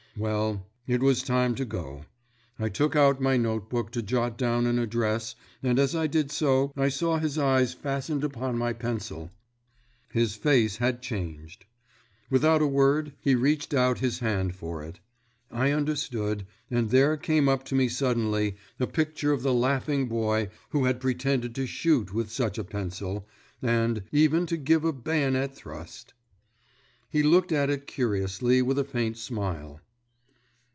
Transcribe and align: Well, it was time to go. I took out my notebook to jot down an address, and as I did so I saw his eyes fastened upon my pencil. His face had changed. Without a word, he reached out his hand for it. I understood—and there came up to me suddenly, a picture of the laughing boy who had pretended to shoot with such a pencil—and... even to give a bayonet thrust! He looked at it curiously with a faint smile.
Well, 0.17 0.65
it 0.87 1.01
was 1.01 1.23
time 1.23 1.55
to 1.55 1.63
go. 1.63 2.03
I 2.59 2.67
took 2.67 2.97
out 2.97 3.21
my 3.21 3.37
notebook 3.37 3.91
to 3.93 4.01
jot 4.01 4.37
down 4.37 4.65
an 4.65 4.77
address, 4.77 5.35
and 5.63 5.79
as 5.79 5.95
I 5.95 6.05
did 6.05 6.31
so 6.31 6.73
I 6.75 6.89
saw 6.89 7.17
his 7.17 7.37
eyes 7.37 7.73
fastened 7.73 8.21
upon 8.25 8.57
my 8.57 8.73
pencil. 8.73 9.31
His 10.11 10.35
face 10.35 10.75
had 10.77 11.01
changed. 11.01 11.65
Without 12.29 12.61
a 12.61 12.67
word, 12.67 13.13
he 13.21 13.35
reached 13.35 13.73
out 13.73 13.99
his 13.99 14.19
hand 14.19 14.53
for 14.53 14.83
it. 14.83 14.99
I 15.49 15.71
understood—and 15.71 16.89
there 16.89 17.15
came 17.15 17.47
up 17.47 17.63
to 17.63 17.73
me 17.75 17.87
suddenly, 17.87 18.57
a 18.81 18.87
picture 18.87 19.31
of 19.31 19.43
the 19.43 19.53
laughing 19.53 20.09
boy 20.09 20.49
who 20.71 20.83
had 20.83 20.99
pretended 20.99 21.55
to 21.55 21.65
shoot 21.65 22.13
with 22.13 22.29
such 22.29 22.57
a 22.57 22.65
pencil—and... 22.65 24.03
even 24.11 24.45
to 24.47 24.57
give 24.57 24.83
a 24.83 24.91
bayonet 24.91 25.55
thrust! 25.55 26.13
He 27.09 27.23
looked 27.23 27.53
at 27.53 27.69
it 27.69 27.87
curiously 27.87 28.61
with 28.61 28.77
a 28.77 28.83
faint 28.83 29.17
smile. 29.17 29.79